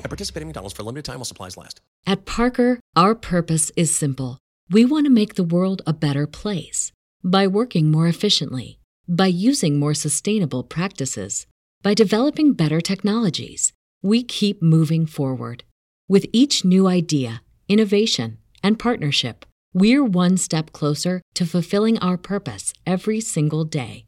[0.00, 1.80] At participating in McDonald's for a limited time while supplies last.
[2.06, 4.38] At Parker, our purpose is simple.
[4.70, 6.92] We want to make the world a better place
[7.22, 8.78] by working more efficiently,
[9.08, 11.46] by using more sustainable practices,
[11.82, 13.72] by developing better technologies.
[14.02, 15.64] We keep moving forward.
[16.08, 22.72] With each new idea, innovation, and partnership, we're one step closer to fulfilling our purpose
[22.86, 24.06] every single day.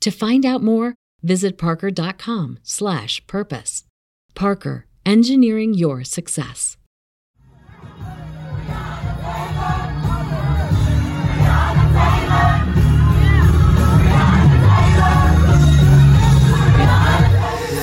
[0.00, 3.84] To find out more, visit parker.com/purpose.
[4.34, 6.76] Parker, engineering your success.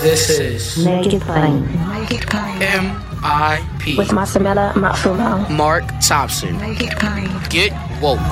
[0.02, 1.66] This is Make it plain.
[1.90, 2.62] Make it plain.
[2.62, 3.98] M.I.P.
[3.98, 5.50] With Masamela Matfumo.
[5.50, 6.58] Mark Thompson.
[6.62, 7.28] Make it plain.
[7.50, 8.24] Get woke.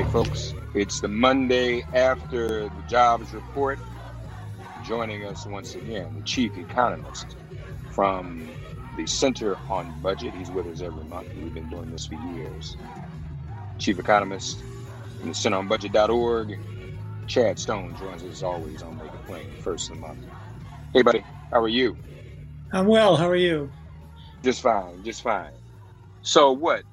[0.00, 3.78] Right, folks, it's the Monday after the jobs report.
[4.82, 7.36] Joining us once again, the chief economist
[7.90, 8.48] from
[8.96, 10.32] the Center on Budget.
[10.32, 11.28] He's with us every month.
[11.34, 12.78] We've been doing this for years.
[13.78, 14.62] Chief economist
[15.18, 16.58] from the Center on Budget.org.
[17.26, 20.24] Chad Stone joins us as always on Make It Plain, first of the month.
[20.94, 21.94] Hey, buddy, how are you?
[22.72, 23.16] I'm well.
[23.16, 23.70] How are you?
[24.42, 25.52] Just fine, just fine.
[26.22, 26.84] So, what?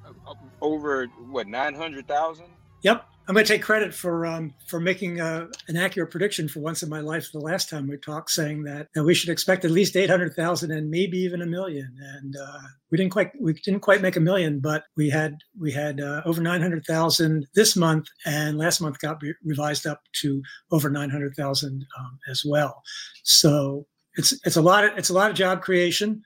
[0.60, 1.46] Over what?
[1.46, 2.57] Nine hundred thousand?
[2.82, 3.04] Yep.
[3.28, 6.82] I'm going to take credit for um, for making uh, an accurate prediction for once
[6.82, 7.30] in my life.
[7.30, 10.32] The last time we talked, saying that, that we should expect at least eight hundred
[10.34, 11.94] thousand and maybe even a million.
[12.16, 12.58] And uh,
[12.90, 16.22] we didn't quite we didn't quite make a million, but we had we had uh,
[16.24, 20.88] over nine hundred thousand this month, and last month got re- revised up to over
[20.88, 22.82] nine hundred thousand um, as well.
[23.24, 26.22] So it's it's a lot of it's a lot of job creation,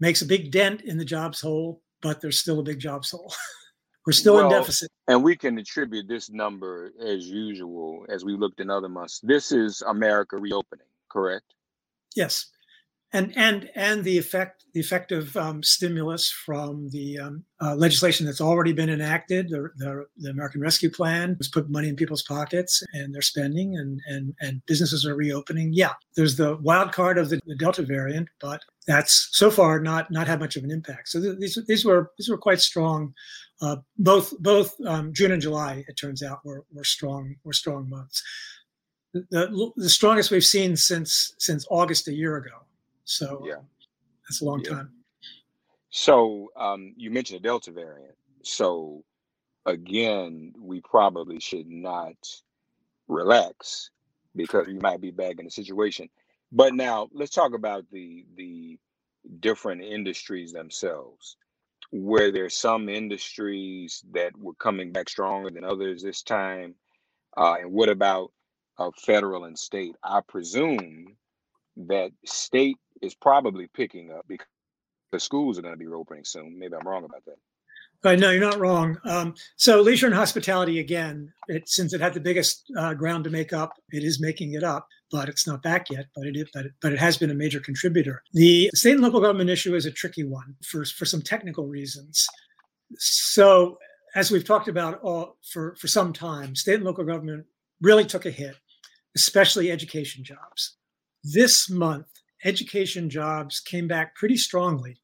[0.00, 3.32] makes a big dent in the jobs hole, but there's still a big jobs hole.
[4.06, 4.90] We're still Well, in deficit.
[5.08, 9.20] And we can attribute this number as usual, as we looked in other months.
[9.22, 11.54] This is America reopening, correct?
[12.14, 12.50] Yes,
[13.14, 18.26] and and and the effect the effect of um, stimulus from the um, uh, legislation
[18.26, 19.48] that's already been enacted.
[19.48, 23.76] The, the the American Rescue Plan was put money in people's pockets, and they're spending,
[23.76, 25.70] and and and businesses are reopening.
[25.72, 30.10] Yeah, there's the wild card of the, the Delta variant, but that's so far not
[30.10, 31.08] not had much of an impact.
[31.08, 33.14] So th- these these were these were quite strong.
[33.64, 37.88] Uh, both both um, June and July, it turns out, were were strong were strong
[37.90, 38.22] months.
[39.14, 42.66] The, the strongest we've seen since since August a year ago.
[43.04, 43.62] So Yeah.
[44.28, 44.70] that's a long Yeah.
[44.70, 44.90] time.
[45.90, 48.16] So um, you mentioned the Delta variant.
[48.44, 49.04] So
[49.66, 52.16] again, we probably should not
[53.08, 53.90] relax
[54.36, 56.08] because we might be back in a situation.
[56.52, 58.78] But now let's talk about the the
[59.40, 61.36] different industries themselves.
[61.94, 66.74] Where there's some industries that were coming back stronger than others this time,
[67.36, 68.32] uh, and what about
[68.78, 69.94] uh, federal and state?
[70.02, 71.16] I presume
[71.76, 74.48] that state is probably picking up because
[75.12, 76.58] the schools are going to be reopening soon.
[76.58, 77.53] Maybe I'm wrong about that.
[78.04, 78.98] Right, no, you're not wrong.
[79.06, 83.30] Um, so leisure and hospitality again, it, since it had the biggest uh, ground to
[83.30, 86.04] make up, it is making it up, but it's not back yet.
[86.14, 88.22] But it, is, but it, but it has been a major contributor.
[88.34, 92.26] The state and local government issue is a tricky one for for some technical reasons.
[92.98, 93.78] So
[94.14, 97.46] as we've talked about all for for some time, state and local government
[97.80, 98.56] really took a hit,
[99.16, 100.76] especially education jobs.
[101.22, 102.08] This month,
[102.44, 104.98] education jobs came back pretty strongly.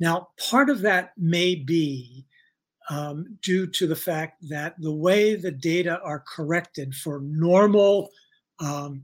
[0.00, 2.26] Now, part of that may be
[2.90, 8.10] um, due to the fact that the way the data are corrected for normal
[8.60, 9.02] um,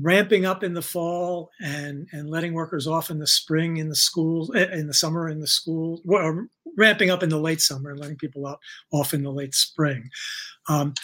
[0.00, 3.94] ramping up in the fall and, and letting workers off in the spring in the
[3.94, 6.46] schools, eh, in the summer in the school, well,
[6.76, 8.60] ramping up in the late summer and letting people out
[8.92, 10.08] off in the late spring.
[10.68, 10.94] Um,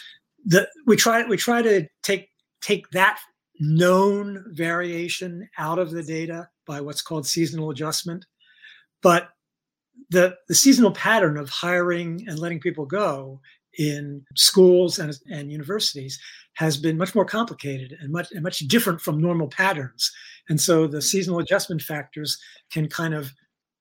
[0.45, 2.29] the, we try we try to take
[2.61, 3.19] take that
[3.59, 8.25] known variation out of the data by what's called seasonal adjustment.
[9.01, 9.29] But
[10.09, 13.41] the, the seasonal pattern of hiring and letting people go
[13.77, 16.19] in schools and, and universities
[16.53, 20.11] has been much more complicated and much and much different from normal patterns.
[20.49, 22.39] And so the seasonal adjustment factors
[22.71, 23.31] can kind of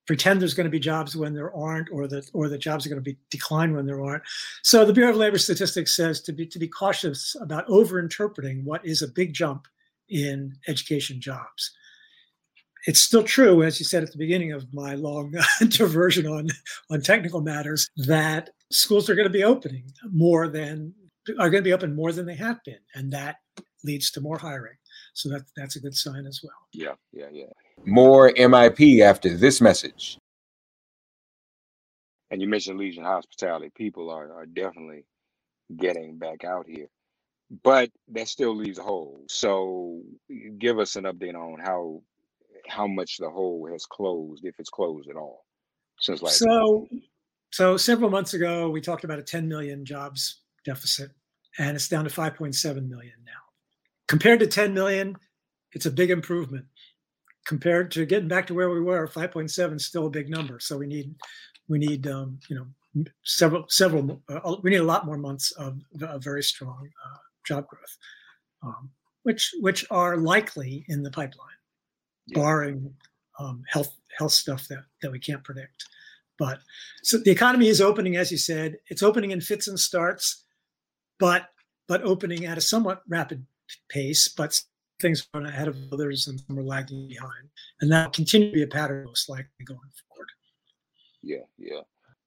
[0.07, 2.89] pretend there's going to be jobs when there aren't, or that or the jobs are
[2.89, 4.23] going to be decline when there aren't.
[4.63, 8.85] So the Bureau of Labor Statistics says to be to be cautious about overinterpreting what
[8.85, 9.67] is a big jump
[10.09, 11.73] in education jobs.
[12.87, 15.35] It's still true, as you said at the beginning of my long
[15.69, 16.49] diversion on
[16.91, 20.95] on technical matters, that schools are going to be opening more than
[21.39, 23.37] are going to be open more than they have been, and that
[23.85, 24.77] leads to more hiring.
[25.15, 26.55] So that that's a good sign as well.
[26.73, 27.53] Yeah, yeah, yeah.
[27.85, 30.19] More MIP after this message.
[32.31, 33.71] And you mentioned leisure and hospitality.
[33.75, 35.05] People are, are definitely
[35.77, 36.89] getting back out here,
[37.63, 39.23] but that still leaves a hole.
[39.29, 40.03] So
[40.59, 42.03] give us an update on how
[42.69, 45.45] how much the hole has closed, if it's closed at all,
[46.01, 46.39] since last.
[46.39, 46.89] So,
[47.53, 51.11] so several months ago, we talked about a 10 million jobs deficit,
[51.59, 53.33] and it's down to 5.7 million now.
[54.09, 55.17] Compared to 10 million,
[55.73, 56.67] it's a big improvement
[57.47, 60.77] compared to getting back to where we were 5.7 is still a big number so
[60.77, 61.15] we need
[61.69, 65.79] we need um, you know several several uh, we need a lot more months of,
[66.19, 67.97] very strong uh, job growth
[68.63, 68.91] um,
[69.23, 71.56] which which are likely in the pipeline
[72.27, 72.41] yeah.
[72.41, 72.95] barring
[73.39, 75.85] um, health health stuff that that we can't predict
[76.39, 76.59] but
[77.03, 80.45] so the economy is opening as you said it's opening in fits and starts
[81.19, 81.51] but
[81.89, 83.47] but opening at a somewhat rapid
[83.89, 84.59] pace but
[85.01, 87.49] things run ahead of others and some are lagging behind.
[87.81, 90.29] And that will continue to be a pattern most likely going forward.
[91.23, 91.81] Yeah, yeah.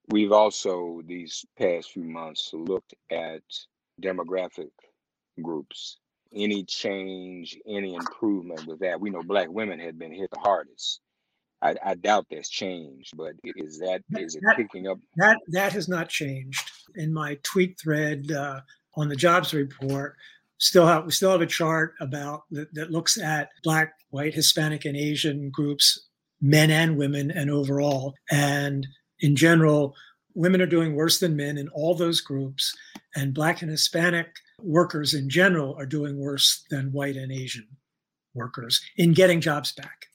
[0.09, 3.41] We've also, these past few months, looked at
[4.01, 4.71] demographic
[5.41, 5.99] groups.
[6.33, 8.99] Any change, any improvement with that?
[8.99, 11.01] We know Black women had been hit the hardest.
[11.61, 14.97] I, I doubt that's changed, but is that is it that, picking up?
[15.17, 16.71] That that has not changed.
[16.95, 18.61] In my tweet thread uh,
[18.95, 20.15] on the jobs report,
[20.59, 24.85] still have we still have a chart about that, that looks at black white hispanic
[24.85, 26.07] and asian groups
[26.41, 28.85] men and women and overall and
[29.21, 29.95] in general
[30.35, 32.75] women are doing worse than men in all those groups
[33.15, 34.27] and black and hispanic
[34.63, 37.67] workers in general are doing worse than white and asian
[38.33, 40.05] workers in getting jobs back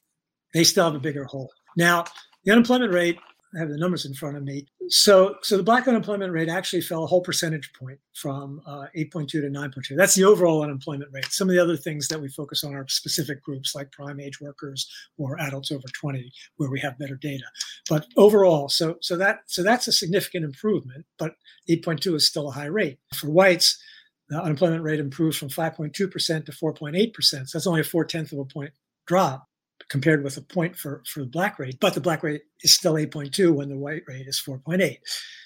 [0.53, 2.03] they still have a bigger hole now
[2.43, 3.17] the unemployment rate
[3.55, 4.65] I have the numbers in front of me.
[4.89, 9.29] So, so the black unemployment rate actually fell a whole percentage point from uh, 8.2
[9.29, 9.95] to 9.2.
[9.95, 11.25] That's the overall unemployment rate.
[11.29, 14.41] Some of the other things that we focus on are specific groups like prime age
[14.41, 17.45] workers or adults over 20, where we have better data.
[17.89, 21.05] But overall, so so that so that's a significant improvement.
[21.17, 21.35] But
[21.69, 23.81] 8.2 is still a high rate for whites.
[24.29, 27.13] The unemployment rate improves from 5.2% to 4.8%.
[27.23, 28.71] So that's only a four tenth of a point
[29.05, 29.47] drop
[29.89, 32.93] compared with a point for, for the black rate, but the black rate is still
[32.93, 34.97] 8.2 when the white rate is 4.8.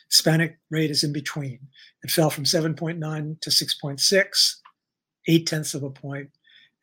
[0.09, 1.59] Hispanic rate is in between.
[2.03, 4.55] It fell from 7.9 to 6.6,
[5.27, 6.29] eight tenths of a point,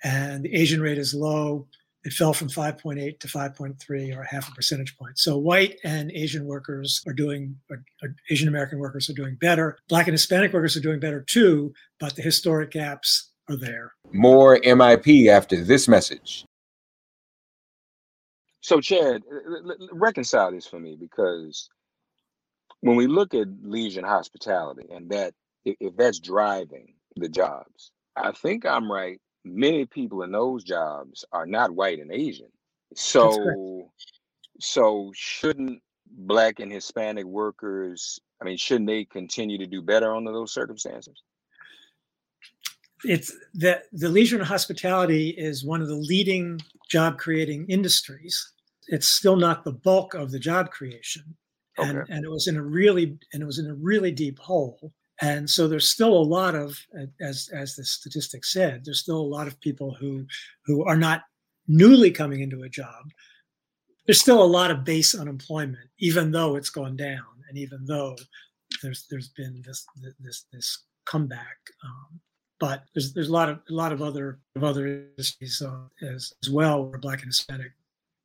[0.04, 1.66] and the Asian rate is low.
[2.06, 5.18] It fell from 5.8 to 5.3 or a half a percentage point.
[5.18, 9.76] So white and Asian workers are doing, or, or Asian American workers are doing better.
[9.88, 13.92] Black and Hispanic workers are doing better too, but the historic gaps are there.
[14.12, 16.44] More MIP after this message.
[18.60, 19.22] So, Chad,
[19.90, 21.68] reconcile this for me because
[22.82, 28.30] when we look at leisure and hospitality and that, if that's driving the jobs, I
[28.30, 29.20] think I'm right.
[29.46, 32.50] Many people in those jobs are not white and Asian.
[32.94, 33.90] So,
[34.60, 38.20] so shouldn't Black and Hispanic workers?
[38.40, 41.22] I mean, shouldn't they continue to do better under those circumstances?
[43.04, 48.52] It's that the leisure and hospitality is one of the leading job creating industries
[48.88, 51.36] it's still not the bulk of the job creation.
[51.78, 52.12] And, okay.
[52.12, 54.92] and it was in a really and it was in a really deep hole.
[55.20, 56.78] And so there's still a lot of,
[57.20, 60.26] as as the statistics said, there's still a lot of people who
[60.66, 61.22] who are not
[61.68, 63.10] newly coming into a job.
[64.04, 68.14] There's still a lot of base unemployment, even though it's gone down, and even though
[68.82, 69.86] there's there's been this
[70.20, 71.56] this this comeback.
[71.82, 72.20] Um,
[72.60, 76.34] but there's there's a lot of a lot of other of other industries uh, as
[76.42, 77.72] as well where Black and Hispanic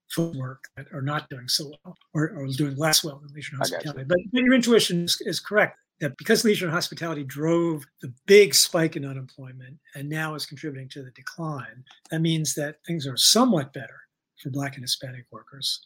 [0.10, 3.60] footwork that are not doing so well or, or doing less well than leisure and
[3.60, 4.04] hospitality.
[4.04, 8.54] But, but your intuition is, is correct that because leisure and hospitality drove the big
[8.54, 13.16] spike in unemployment and now is contributing to the decline, that means that things are
[13.16, 14.02] somewhat better
[14.42, 15.80] for Black and Hispanic workers,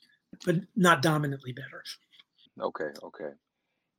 [0.45, 1.83] but not dominantly better.
[2.59, 3.31] Okay, okay.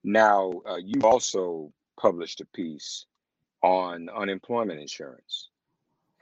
[0.02, 1.70] Now, uh, you also
[2.00, 3.04] published a piece
[3.62, 5.50] on unemployment insurance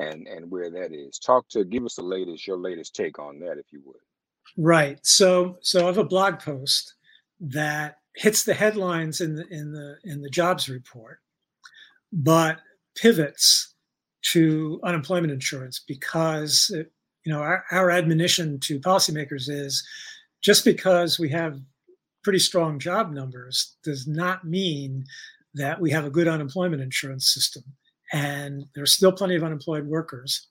[0.01, 1.19] and and where that is.
[1.19, 3.97] Talk to give us the latest, your latest take on that, if you would.
[4.57, 4.99] Right.
[5.07, 6.95] So so I have a blog post
[7.41, 11.19] that hits the headlines in the in the in the jobs report,
[12.13, 12.59] but
[12.97, 13.75] pivots
[14.23, 16.91] to unemployment insurance because it,
[17.25, 19.87] you know our, our admonition to policymakers is
[20.41, 21.61] just because we have
[22.25, 25.05] pretty strong job numbers does not mean
[25.55, 27.63] that we have a good unemployment insurance system.
[28.13, 30.49] And there's still plenty of unemployed workers.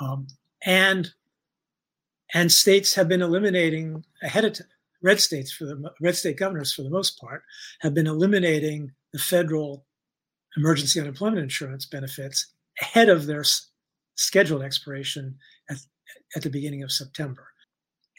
[0.00, 0.26] Um,
[0.64, 1.12] and
[2.34, 4.66] and states have been eliminating ahead of time.
[5.06, 7.44] Red states for the red state governors, for the most part,
[7.78, 9.86] have been eliminating the federal
[10.56, 13.44] emergency unemployment insurance benefits ahead of their
[14.16, 15.36] scheduled expiration
[15.70, 15.76] at,
[16.34, 17.46] at the beginning of September.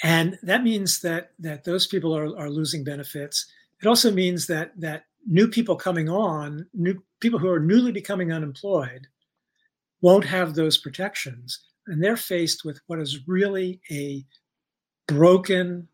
[0.02, 3.46] And that means that that those people are, are losing benefits.
[3.82, 8.32] It also means that that new people coming on, new people who are newly becoming
[8.32, 9.08] unemployed,
[10.00, 14.26] won't have those protections, and they're faced with what is really a
[15.08, 15.90] broken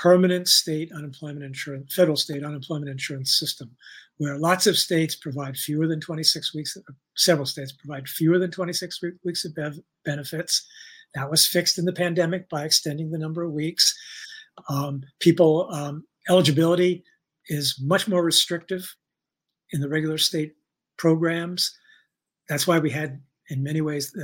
[0.00, 3.70] permanent state unemployment insurance, federal state unemployment insurance system,
[4.18, 6.76] where lots of states provide fewer than 26 weeks,
[7.16, 10.66] several states provide fewer than 26 weeks of bev- benefits.
[11.14, 13.94] That was fixed in the pandemic by extending the number of weeks.
[14.68, 17.04] Um, people um, eligibility
[17.48, 18.94] is much more restrictive
[19.72, 20.54] in the regular state
[20.96, 21.76] programs.
[22.48, 24.14] That's why we had, in many ways,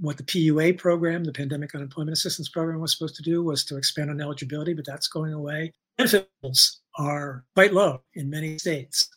[0.00, 3.76] what the PUA program, the Pandemic Unemployment Assistance Program, was supposed to do was to
[3.76, 5.72] expand on eligibility, but that's going away.
[5.98, 9.08] Benefits are quite low in many states,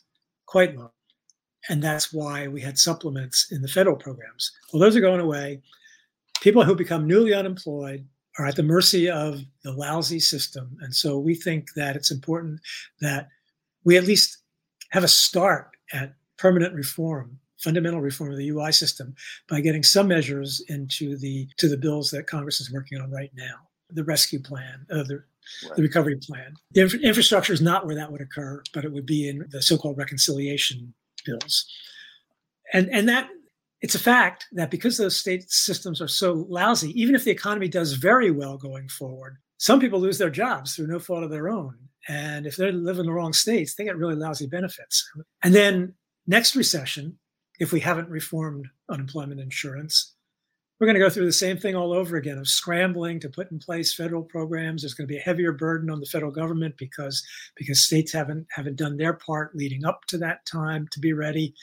[0.46, 0.92] quite low.
[1.70, 4.52] And that's why we had supplements in the federal programs.
[4.72, 5.62] Well, those are going away.
[6.42, 8.06] People who become newly unemployed
[8.38, 10.76] are at the mercy of the lousy system.
[10.82, 12.60] And so we think that it's important
[13.00, 13.28] that
[13.84, 14.38] we at least
[14.90, 19.14] have a start at permanent reform, fundamental reform of the UI system
[19.48, 23.32] by getting some measures into the to the bills that Congress is working on right
[23.34, 23.54] now.
[23.90, 25.22] The rescue plan, uh, the,
[25.66, 25.76] right.
[25.76, 26.54] the recovery plan.
[26.72, 29.62] The infra- infrastructure is not where that would occur, but it would be in the
[29.62, 30.94] so-called reconciliation
[31.24, 31.66] bills.
[32.72, 33.28] And and that
[33.80, 37.68] it's a fact that because those state systems are so lousy, even if the economy
[37.68, 41.48] does very well going forward, some people lose their jobs through no fault of their
[41.48, 41.76] own.
[42.08, 45.06] And if they live in the wrong states, they get really lousy benefits.
[45.42, 45.94] And then
[46.26, 47.18] next recession,
[47.58, 50.14] if we haven't reformed unemployment insurance,
[50.78, 53.50] we're going to go through the same thing all over again of scrambling to put
[53.50, 54.82] in place federal programs.
[54.82, 57.24] There's going to be a heavier burden on the federal government because
[57.56, 61.54] because states haven't haven't done their part leading up to that time to be ready.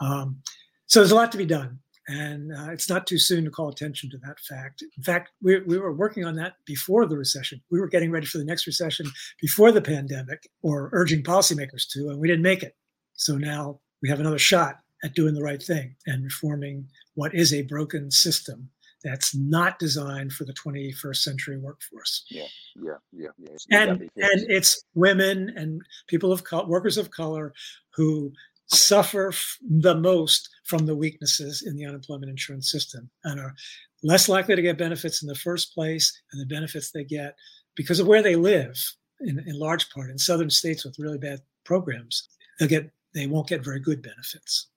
[0.00, 0.42] Um,
[0.86, 1.78] so there's a lot to be done.
[2.08, 4.82] And uh, it's not too soon to call attention to that fact.
[4.96, 7.60] In fact, we, we were working on that before the recession.
[7.70, 9.06] We were getting ready for the next recession
[9.40, 12.74] before the pandemic or urging policymakers to, and we didn't make it.
[13.12, 17.52] So now we have another shot at doing the right thing and reforming what is
[17.52, 18.70] a broken system
[19.02, 22.24] that's not designed for the 21st century workforce.
[22.30, 22.44] Yeah,
[22.76, 23.82] yeah, yeah, yeah.
[23.82, 27.54] And and it's women and people of color, workers of color
[27.94, 28.32] who
[28.66, 29.32] suffer
[29.68, 33.54] the most from the weaknesses in the unemployment insurance system and are
[34.02, 37.34] less likely to get benefits in the first place and the benefits they get
[37.74, 38.76] because of where they live
[39.20, 42.28] in, in large part in southern states with really bad programs
[42.58, 44.68] they'll get they won't get very good benefits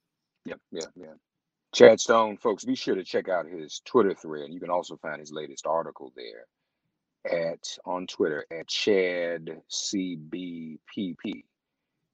[0.46, 1.14] yep yeah yeah
[1.74, 5.20] chad stone folks be sure to check out his twitter thread you can also find
[5.20, 6.48] his latest article there
[7.52, 11.44] at on twitter at chad cbpp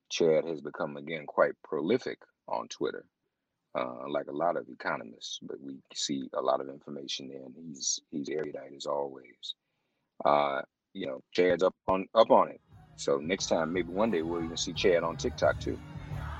[0.09, 3.05] Chad has become again quite prolific on Twitter,
[3.77, 5.39] uh, like a lot of economists.
[5.41, 9.55] But we see a lot of information there, and he's he's erudite as always.
[10.25, 10.61] Uh,
[10.93, 12.61] you know, Chad's up on up on it.
[12.97, 15.79] So next time, maybe one day we'll even see Chad on TikTok too,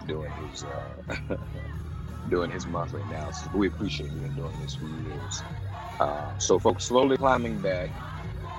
[0.09, 1.37] doing his uh,
[2.29, 3.47] doing his monthly analysis.
[3.47, 5.43] But we appreciate him doing this for years.
[5.99, 7.89] Uh, so, folks, slowly climbing back.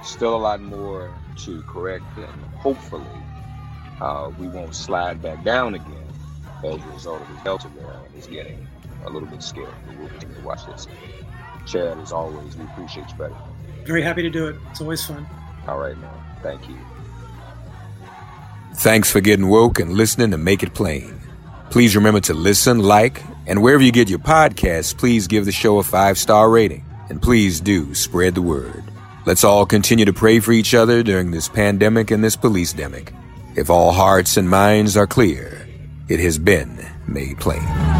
[0.03, 1.13] Still a lot more
[1.45, 3.05] to correct, and hopefully
[4.01, 6.07] uh, we won't slide back down again
[6.65, 8.67] as a result of the Delta variant is getting
[9.05, 9.67] a little bit scary.
[9.87, 10.87] But we'll continue to watch this.
[11.67, 13.35] Chad, as always, we appreciate you, buddy.
[13.85, 14.57] Very happy to do it.
[14.71, 15.27] It's always fun.
[15.69, 16.11] All right, man.
[16.43, 16.77] Thank you.
[18.75, 21.20] Thanks for getting woke and listening to Make It Plain.
[21.71, 25.79] Please remember to listen, like, and wherever you get your podcasts, please give the show
[25.79, 26.85] a five star rating.
[27.09, 28.85] And please do spread the word.
[29.25, 33.15] Let's all continue to pray for each other during this pandemic and this police demic.
[33.57, 35.69] If all hearts and minds are clear,
[36.09, 38.00] it has been made plain.